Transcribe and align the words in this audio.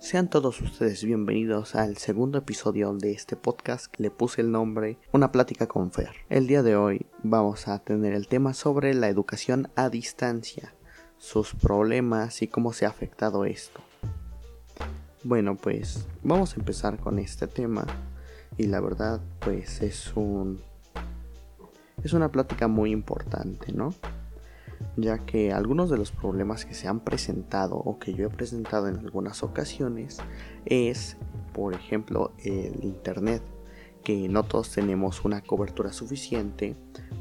Sean 0.00 0.30
todos 0.30 0.62
ustedes 0.62 1.04
bienvenidos 1.04 1.74
al 1.74 1.98
segundo 1.98 2.38
episodio 2.38 2.90
de 2.94 3.12
este 3.12 3.36
podcast 3.36 3.86
que 3.86 4.02
le 4.02 4.10
puse 4.10 4.40
el 4.40 4.50
nombre 4.50 4.96
Una 5.12 5.30
plática 5.30 5.68
con 5.68 5.92
Fer. 5.92 6.08
El 6.30 6.46
día 6.46 6.62
de 6.62 6.74
hoy 6.74 7.04
vamos 7.22 7.68
a 7.68 7.80
tener 7.80 8.14
el 8.14 8.26
tema 8.26 8.54
sobre 8.54 8.94
la 8.94 9.08
educación 9.08 9.68
a 9.76 9.90
distancia, 9.90 10.74
sus 11.18 11.54
problemas 11.54 12.40
y 12.40 12.48
cómo 12.48 12.72
se 12.72 12.86
ha 12.86 12.88
afectado 12.88 13.44
esto. 13.44 13.82
Bueno, 15.22 15.56
pues 15.56 16.06
vamos 16.22 16.54
a 16.54 16.60
empezar 16.60 16.98
con 16.98 17.18
este 17.18 17.46
tema 17.46 17.86
y 18.56 18.68
la 18.68 18.80
verdad 18.80 19.20
pues 19.40 19.82
es 19.82 20.16
un 20.16 20.62
es 22.02 22.14
una 22.14 22.32
plática 22.32 22.68
muy 22.68 22.90
importante, 22.90 23.70
¿no? 23.74 23.94
Ya 24.96 25.18
que 25.18 25.52
algunos 25.52 25.90
de 25.90 25.98
los 25.98 26.10
problemas 26.10 26.64
que 26.64 26.74
se 26.74 26.88
han 26.88 27.00
presentado 27.00 27.76
o 27.76 27.98
que 27.98 28.14
yo 28.14 28.26
he 28.26 28.30
presentado 28.30 28.88
en 28.88 28.98
algunas 28.98 29.42
ocasiones 29.42 30.18
es, 30.64 31.16
por 31.52 31.74
ejemplo, 31.74 32.32
el 32.44 32.84
Internet, 32.84 33.42
que 34.04 34.28
no 34.28 34.44
todos 34.44 34.70
tenemos 34.72 35.24
una 35.24 35.42
cobertura 35.42 35.92
suficiente 35.92 36.76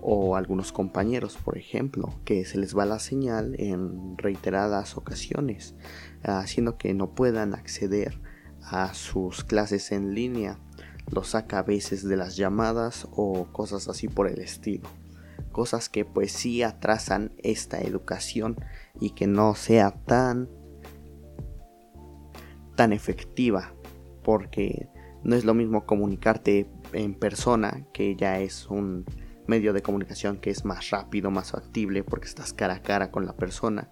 o 0.00 0.36
algunos 0.36 0.72
compañeros, 0.72 1.36
por 1.36 1.58
ejemplo, 1.58 2.14
que 2.24 2.44
se 2.44 2.58
les 2.58 2.76
va 2.76 2.86
la 2.86 2.98
señal 2.98 3.54
en 3.58 4.16
reiteradas 4.18 4.96
ocasiones, 4.96 5.74
haciendo 6.22 6.78
que 6.78 6.94
no 6.94 7.14
puedan 7.14 7.54
acceder 7.54 8.18
a 8.62 8.94
sus 8.94 9.44
clases 9.44 9.92
en 9.92 10.14
línea 10.14 10.58
lo 11.10 11.24
saca 11.24 11.58
a 11.58 11.62
veces 11.62 12.06
de 12.06 12.16
las 12.16 12.36
llamadas 12.36 13.08
o 13.12 13.46
cosas 13.52 13.88
así 13.88 14.08
por 14.08 14.28
el 14.28 14.40
estilo. 14.40 14.88
Cosas 15.52 15.88
que 15.88 16.04
pues 16.04 16.32
sí 16.32 16.62
atrasan 16.62 17.32
esta 17.42 17.80
educación 17.80 18.56
y 19.00 19.10
que 19.10 19.26
no 19.26 19.54
sea 19.54 19.90
tan 19.90 20.48
tan 22.74 22.92
efectiva 22.92 23.74
porque 24.24 24.88
no 25.22 25.36
es 25.36 25.44
lo 25.44 25.54
mismo 25.54 25.86
comunicarte 25.86 26.66
en 26.92 27.14
persona 27.14 27.86
que 27.92 28.16
ya 28.16 28.40
es 28.40 28.68
un 28.68 29.04
medio 29.46 29.72
de 29.72 29.82
comunicación 29.82 30.38
que 30.38 30.50
es 30.50 30.64
más 30.64 30.90
rápido, 30.90 31.30
más 31.30 31.50
factible 31.50 32.02
porque 32.04 32.26
estás 32.26 32.52
cara 32.52 32.74
a 32.74 32.82
cara 32.82 33.10
con 33.10 33.26
la 33.26 33.36
persona. 33.36 33.90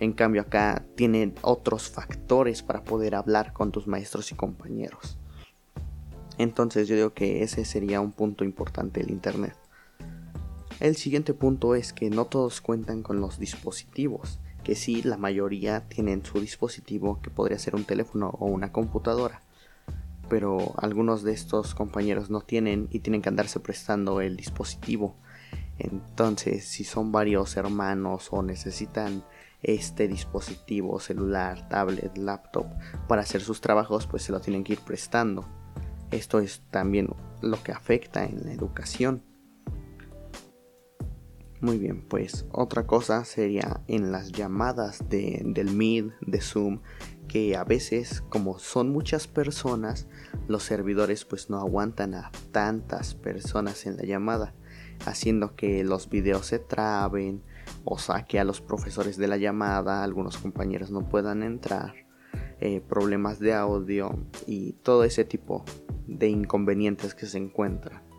En 0.00 0.12
cambio 0.12 0.42
acá 0.42 0.84
tienen 0.96 1.34
otros 1.42 1.88
factores 1.90 2.62
para 2.62 2.82
poder 2.82 3.14
hablar 3.14 3.52
con 3.52 3.70
tus 3.70 3.86
maestros 3.86 4.32
y 4.32 4.34
compañeros. 4.34 5.18
Entonces 6.38 6.88
yo 6.88 6.96
digo 6.96 7.14
que 7.14 7.42
ese 7.42 7.64
sería 7.64 8.00
un 8.00 8.12
punto 8.12 8.44
importante 8.44 9.00
del 9.00 9.10
Internet. 9.10 9.54
El 10.80 10.96
siguiente 10.96 11.34
punto 11.34 11.74
es 11.74 11.92
que 11.92 12.10
no 12.10 12.24
todos 12.24 12.60
cuentan 12.60 13.02
con 13.02 13.20
los 13.20 13.38
dispositivos, 13.38 14.40
que 14.64 14.74
sí, 14.74 15.02
la 15.02 15.16
mayoría 15.16 15.86
tienen 15.88 16.24
su 16.24 16.40
dispositivo 16.40 17.20
que 17.22 17.30
podría 17.30 17.58
ser 17.58 17.76
un 17.76 17.84
teléfono 17.84 18.30
o 18.40 18.46
una 18.46 18.72
computadora, 18.72 19.42
pero 20.28 20.74
algunos 20.76 21.22
de 21.22 21.32
estos 21.32 21.74
compañeros 21.74 22.28
no 22.28 22.40
tienen 22.40 22.88
y 22.90 23.00
tienen 23.00 23.22
que 23.22 23.28
andarse 23.28 23.60
prestando 23.60 24.20
el 24.20 24.36
dispositivo. 24.36 25.14
Entonces, 25.78 26.66
si 26.66 26.82
son 26.84 27.12
varios 27.12 27.56
hermanos 27.56 28.28
o 28.30 28.42
necesitan 28.42 29.24
este 29.62 30.08
dispositivo 30.08 30.98
celular, 31.00 31.68
tablet, 31.68 32.16
laptop 32.18 32.66
para 33.06 33.22
hacer 33.22 33.42
sus 33.42 33.60
trabajos, 33.60 34.06
pues 34.06 34.22
se 34.22 34.32
lo 34.32 34.40
tienen 34.40 34.64
que 34.64 34.74
ir 34.74 34.80
prestando. 34.80 35.46
Esto 36.10 36.38
es 36.38 36.62
también 36.70 37.08
lo 37.42 37.62
que 37.62 37.72
afecta 37.72 38.24
en 38.24 38.44
la 38.44 38.52
educación. 38.52 39.22
Muy 41.64 41.78
bien, 41.78 42.02
pues 42.06 42.44
otra 42.52 42.86
cosa 42.86 43.24
sería 43.24 43.80
en 43.88 44.12
las 44.12 44.32
llamadas 44.32 45.08
de, 45.08 45.40
del 45.46 45.70
Meet, 45.70 46.12
de 46.20 46.42
Zoom, 46.42 46.80
que 47.26 47.56
a 47.56 47.64
veces 47.64 48.22
como 48.28 48.58
son 48.58 48.90
muchas 48.90 49.26
personas, 49.26 50.06
los 50.46 50.62
servidores 50.62 51.24
pues 51.24 51.48
no 51.48 51.58
aguantan 51.58 52.12
a 52.16 52.30
tantas 52.52 53.14
personas 53.14 53.86
en 53.86 53.96
la 53.96 54.02
llamada, 54.02 54.52
haciendo 55.06 55.56
que 55.56 55.84
los 55.84 56.10
videos 56.10 56.44
se 56.44 56.58
traben 56.58 57.42
o 57.84 57.96
saque 57.96 58.38
a 58.38 58.44
los 58.44 58.60
profesores 58.60 59.16
de 59.16 59.28
la 59.28 59.38
llamada, 59.38 60.04
algunos 60.04 60.36
compañeros 60.36 60.90
no 60.90 61.08
puedan 61.08 61.42
entrar, 61.42 61.94
eh, 62.60 62.82
problemas 62.82 63.38
de 63.38 63.54
audio 63.54 64.18
y 64.46 64.72
todo 64.82 65.02
ese 65.02 65.24
tipo 65.24 65.64
de 66.06 66.28
inconvenientes 66.28 67.14
que 67.14 67.24
se 67.24 67.38
encuentran. 67.38 68.13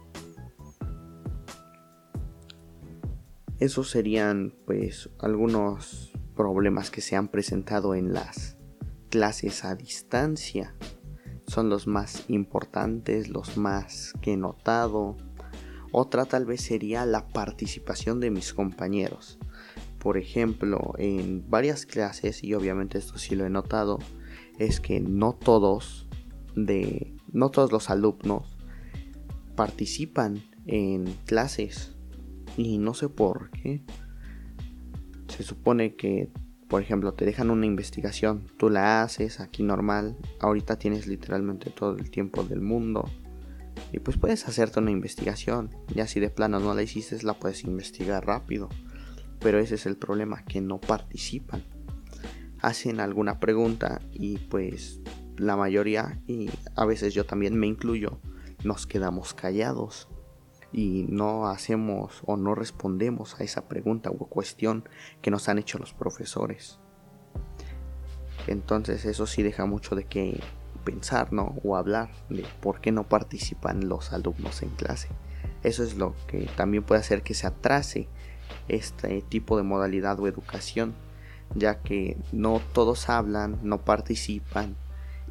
Esos 3.59 3.89
serían 3.89 4.53
pues 4.65 5.09
algunos 5.19 6.11
problemas 6.35 6.91
que 6.91 6.99
se 6.99 7.15
han 7.15 7.29
presentado 7.29 7.95
en 7.95 8.13
las 8.13 8.57
clases 9.09 9.63
a 9.63 9.75
distancia. 9.75 10.75
Son 11.47 11.69
los 11.69 11.87
más 11.87 12.25
importantes, 12.27 13.29
los 13.29 13.55
más 13.55 14.13
que 14.21 14.33
he 14.33 14.37
notado. 14.37 15.15
Otra 15.93 16.25
tal 16.25 16.45
vez 16.45 16.61
sería 16.61 17.05
la 17.05 17.29
participación 17.29 18.19
de 18.19 18.31
mis 18.31 18.53
compañeros. 18.53 19.39
Por 19.99 20.17
ejemplo, 20.17 20.93
en 20.97 21.49
varias 21.49 21.85
clases, 21.85 22.43
y 22.43 22.53
obviamente 22.55 22.97
esto 22.97 23.17
sí 23.17 23.35
lo 23.35 23.45
he 23.45 23.49
notado, 23.49 23.99
es 24.59 24.81
que 24.81 24.99
no 24.99 25.33
todos 25.33 26.07
de 26.55 27.15
no 27.31 27.49
todos 27.51 27.71
los 27.71 27.89
alumnos 27.89 28.57
participan 29.55 30.43
en 30.65 31.05
clases 31.25 31.94
y 32.57 32.77
no 32.77 32.93
sé 32.93 33.09
por 33.09 33.49
qué. 33.51 33.83
Se 35.27 35.43
supone 35.43 35.95
que, 35.95 36.29
por 36.67 36.81
ejemplo, 36.81 37.13
te 37.13 37.25
dejan 37.25 37.51
una 37.51 37.65
investigación, 37.65 38.47
tú 38.57 38.69
la 38.69 39.03
haces 39.03 39.39
aquí 39.39 39.63
normal, 39.63 40.17
ahorita 40.39 40.77
tienes 40.77 41.07
literalmente 41.07 41.69
todo 41.69 41.97
el 41.97 42.09
tiempo 42.09 42.43
del 42.43 42.61
mundo 42.61 43.05
y 43.91 43.99
pues 43.99 44.17
puedes 44.17 44.47
hacerte 44.47 44.79
una 44.79 44.91
investigación, 44.91 45.69
ya 45.93 46.07
si 46.07 46.19
de 46.19 46.29
plano 46.29 46.59
no 46.59 46.73
la 46.73 46.83
hiciste 46.83 47.21
la 47.23 47.33
puedes 47.33 47.63
investigar 47.63 48.25
rápido, 48.25 48.69
pero 49.39 49.59
ese 49.59 49.75
es 49.75 49.85
el 49.85 49.97
problema, 49.97 50.43
que 50.43 50.61
no 50.61 50.79
participan. 50.79 51.63
Hacen 52.61 52.99
alguna 52.99 53.39
pregunta 53.39 54.01
y 54.11 54.37
pues 54.37 55.01
la 55.37 55.55
mayoría, 55.55 56.19
y 56.27 56.49
a 56.75 56.85
veces 56.85 57.13
yo 57.13 57.25
también 57.25 57.57
me 57.57 57.67
incluyo, 57.67 58.19
nos 58.63 58.87
quedamos 58.87 59.33
callados 59.33 60.07
y 60.75 61.05
no 61.07 61.47
hacemos 61.47 62.21
o 62.25 62.35
no 62.35 62.53
respondemos 62.53 63.39
a 63.39 63.45
esa 63.45 63.69
pregunta 63.69 64.09
o 64.09 64.17
cuestión 64.17 64.83
que 65.21 65.31
nos 65.31 65.47
han 65.47 65.57
hecho 65.57 65.79
los 65.79 65.93
profesores. 65.93 66.79
Entonces 68.45 69.05
eso 69.05 69.25
sí 69.25 69.41
deja 69.41 69.65
mucho 69.65 69.95
de 69.95 70.03
qué 70.03 70.41
pensar, 70.83 71.31
¿no? 71.31 71.55
O 71.63 71.77
hablar 71.77 72.09
de 72.29 72.45
por 72.61 72.81
qué 72.81 72.91
no 72.91 73.07
participan 73.07 73.87
los 73.87 74.11
alumnos 74.11 74.63
en 74.63 74.69
clase. 74.71 75.07
Eso 75.63 75.81
es 75.81 75.95
lo 75.95 76.13
que 76.27 76.49
también 76.57 76.83
puede 76.83 76.99
hacer 76.99 77.23
que 77.23 77.35
se 77.35 77.47
atrase 77.47 78.09
este 78.67 79.21
tipo 79.21 79.55
de 79.55 79.63
modalidad 79.63 80.19
o 80.19 80.27
educación, 80.27 80.93
ya 81.55 81.83
que 81.83 82.17
no 82.33 82.61
todos 82.73 83.07
hablan, 83.07 83.59
no 83.63 83.85
participan 83.85 84.75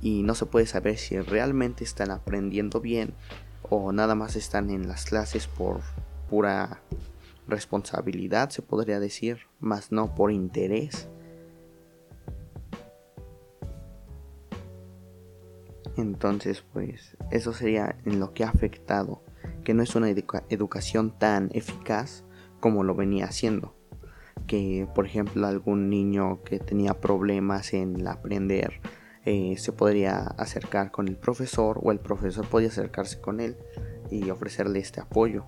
y 0.01 0.23
no 0.23 0.35
se 0.35 0.47
puede 0.47 0.65
saber 0.65 0.97
si 0.97 1.21
realmente 1.21 1.85
están 1.85 2.11
aprendiendo 2.11 2.81
bien 2.81 3.15
o 3.71 3.93
nada 3.93 4.15
más 4.15 4.37
están 4.37 4.71
en 4.71 4.89
las 4.89 5.05
clases 5.05 5.47
por 5.47 5.81
pura 6.29 6.81
responsabilidad, 7.49 8.51
se 8.51 8.63
podría 8.63 9.01
decir, 9.01 9.47
más 9.61 9.93
no 9.93 10.15
por 10.15 10.33
interés. 10.33 11.09
Entonces, 15.97 16.65
pues 16.73 17.17
eso 17.31 17.53
sería 17.53 17.97
en 18.05 18.19
lo 18.19 18.35
que 18.35 18.45
ha 18.45 18.49
afectado, 18.49 19.23
que 19.63 19.75
no 19.75 19.83
es 19.83 19.95
una 19.95 20.09
educación 20.09 21.17
tan 21.19 21.51
eficaz 21.53 22.25
como 22.61 22.83
lo 22.83 22.95
venía 22.95 23.27
haciendo. 23.27 23.75
Que, 24.47 24.89
por 24.95 25.07
ejemplo, 25.07 25.47
algún 25.47 25.89
niño 25.89 26.43
que 26.43 26.59
tenía 26.59 26.95
problemas 27.01 27.73
en 27.73 28.07
aprender 28.07 28.81
eh, 29.27 29.57
se 29.57 29.73
podría 29.73 30.19
acercar 30.19 30.91
con 30.91 31.09
el 31.09 31.17
profesor 31.17 31.81
o 31.83 31.93
el 31.93 31.99
profesor 31.99 32.47
podía 32.47 32.69
acercarse 32.69 33.21
con 33.21 33.41
él 33.41 33.57
y 34.11 34.29
ofrecerle 34.31 34.81
este 34.81 35.01
apoyo. 35.01 35.45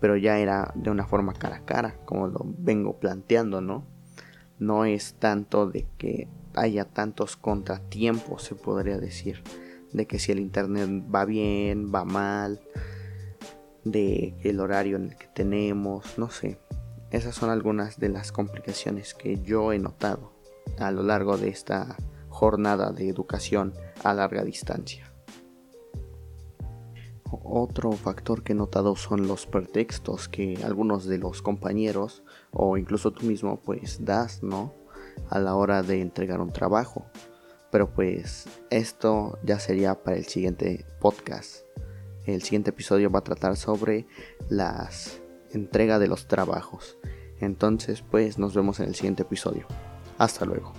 Pero 0.00 0.16
ya 0.16 0.38
era 0.38 0.72
de 0.74 0.90
una 0.90 1.06
forma 1.06 1.34
cara 1.34 1.56
a 1.56 1.64
cara, 1.64 1.96
como 2.04 2.28
lo 2.28 2.40
vengo 2.44 2.98
planteando, 2.98 3.60
¿no? 3.60 3.84
No 4.58 4.84
es 4.84 5.14
tanto 5.14 5.68
de 5.68 5.86
que 5.98 6.28
haya 6.54 6.84
tantos 6.84 7.36
contratiempos, 7.36 8.42
se 8.42 8.54
podría 8.54 8.98
decir, 8.98 9.42
de 9.92 10.06
que 10.06 10.18
si 10.18 10.32
el 10.32 10.40
internet 10.40 10.88
va 11.14 11.24
bien, 11.24 11.92
va 11.94 12.04
mal, 12.04 12.60
de 13.84 14.34
el 14.42 14.60
horario 14.60 14.96
en 14.96 15.10
el 15.10 15.16
que 15.16 15.26
tenemos, 15.26 16.18
no 16.18 16.30
sé. 16.30 16.58
Esas 17.10 17.34
son 17.34 17.50
algunas 17.50 17.98
de 17.98 18.08
las 18.08 18.32
complicaciones 18.32 19.14
que 19.14 19.40
yo 19.42 19.72
he 19.72 19.78
notado 19.78 20.32
a 20.78 20.90
lo 20.90 21.02
largo 21.02 21.38
de 21.38 21.48
esta 21.48 21.96
jornada 22.38 22.92
de 22.92 23.08
educación 23.08 23.74
a 24.04 24.14
larga 24.14 24.44
distancia. 24.44 25.12
Otro 27.30 27.90
factor 27.90 28.44
que 28.44 28.52
he 28.52 28.54
notado 28.54 28.94
son 28.94 29.26
los 29.26 29.46
pretextos 29.46 30.28
que 30.28 30.60
algunos 30.64 31.04
de 31.06 31.18
los 31.18 31.42
compañeros 31.42 32.22
o 32.52 32.76
incluso 32.76 33.10
tú 33.10 33.26
mismo 33.26 33.60
pues 33.60 34.04
das, 34.04 34.44
¿no? 34.44 34.72
A 35.28 35.40
la 35.40 35.56
hora 35.56 35.82
de 35.82 36.00
entregar 36.00 36.40
un 36.40 36.52
trabajo. 36.52 37.06
Pero 37.72 37.92
pues 37.92 38.46
esto 38.70 39.36
ya 39.42 39.58
sería 39.58 40.00
para 40.04 40.16
el 40.16 40.26
siguiente 40.26 40.86
podcast. 41.00 41.66
El 42.24 42.42
siguiente 42.42 42.70
episodio 42.70 43.10
va 43.10 43.18
a 43.18 43.24
tratar 43.24 43.56
sobre 43.56 44.06
las 44.48 45.20
entrega 45.50 45.98
de 45.98 46.06
los 46.06 46.28
trabajos. 46.28 46.98
Entonces 47.40 48.02
pues 48.08 48.38
nos 48.38 48.54
vemos 48.54 48.78
en 48.78 48.86
el 48.86 48.94
siguiente 48.94 49.22
episodio. 49.24 49.66
Hasta 50.18 50.44
luego. 50.44 50.72